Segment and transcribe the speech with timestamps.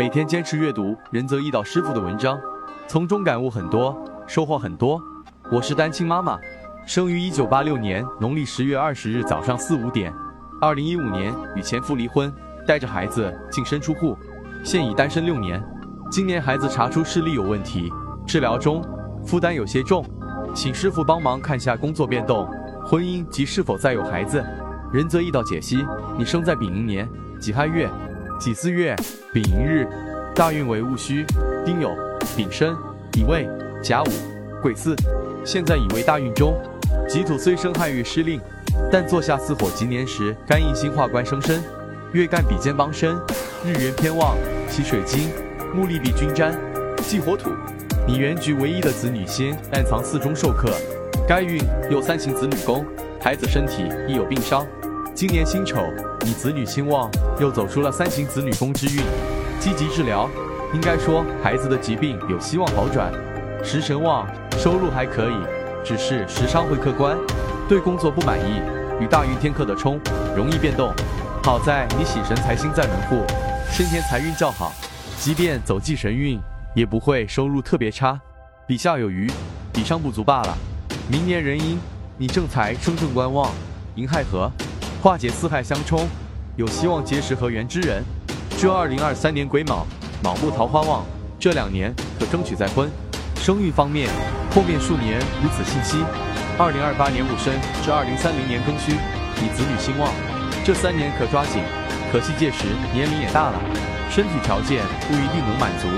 [0.00, 2.40] 每天坚持阅读仁泽易道师傅的文章，
[2.88, 3.94] 从中感悟很多，
[4.26, 4.98] 收获很多。
[5.52, 6.38] 我是单亲妈妈，
[6.86, 10.10] 生于一九八六年农历十月二十日早上四五点，
[10.58, 12.32] 二零一五年与前夫离婚，
[12.66, 14.16] 带着孩子净身出户，
[14.64, 15.62] 现已单身六年。
[16.10, 17.92] 今年孩子查出视力有问题，
[18.26, 18.82] 治疗中，
[19.22, 20.02] 负担有些重，
[20.54, 22.48] 请师傅帮忙看下工作变动、
[22.86, 24.42] 婚姻及是否再有孩子。
[24.94, 25.84] 仁泽易道解析：
[26.16, 27.06] 你生在丙寅年
[27.38, 27.86] 己亥月
[28.40, 28.96] 己巳月
[29.34, 29.86] 丙寅日，
[30.34, 31.26] 大运为戊戌、
[31.62, 31.94] 丁酉、
[32.34, 32.74] 丙申、
[33.12, 33.46] 乙未、
[33.82, 34.08] 甲午、
[34.62, 34.96] 癸巳，
[35.44, 36.54] 现在已为大运中。
[37.06, 38.40] 己土虽生亥月失令，
[38.90, 41.62] 但坐下巳火及年时，干印星化官生身，
[42.12, 43.14] 月干比肩帮身，
[43.62, 44.34] 日元偏旺，
[44.70, 45.28] 其水金。
[45.74, 46.58] 木利比均沾，
[47.02, 47.50] 忌火土。
[48.06, 50.72] 你原局唯一的子女星暗藏四中受克，
[51.28, 52.86] 该运又三行子女宫，
[53.20, 54.66] 孩子身体亦有病伤。
[55.20, 55.84] 今年辛丑，
[56.24, 59.02] 你子女兴旺，又走出了三行子女宫之运，
[59.60, 60.26] 积极治疗，
[60.72, 63.12] 应该说孩子的疾病有希望好转。
[63.62, 65.34] 食神旺，收入还可以，
[65.84, 67.18] 只是食伤会客观，
[67.68, 68.62] 对工作不满意，
[68.98, 70.00] 与大运天克的冲，
[70.34, 70.90] 容易变动。
[71.44, 73.22] 好在你喜神财星在门户，
[73.70, 74.72] 先天财运较好。
[75.18, 76.40] 即便走忌神运，
[76.74, 78.18] 也不会收入特别差，
[78.66, 79.30] 比下有余，
[79.70, 80.56] 比上不足罢了。
[81.10, 81.78] 明年壬寅，
[82.16, 83.52] 你正财生正官旺，
[83.96, 84.50] 寅亥合，
[85.02, 86.06] 化解四害相冲，
[86.56, 88.04] 有希望结识合缘之人。
[88.58, 89.86] 这二零二三年癸卯，
[90.22, 91.06] 卯木桃花旺，
[91.38, 92.86] 这两年可争取再婚。
[93.36, 94.10] 生育方面，
[94.54, 96.04] 后面数年无此信息。
[96.58, 98.92] 二零二八年戊申至二零三零年庚戌，
[99.40, 100.12] 以子女兴旺，
[100.66, 101.62] 这三年可抓紧。
[102.12, 103.56] 可惜届时年龄也大了。
[104.10, 105.88] 身体条件不一定能满足。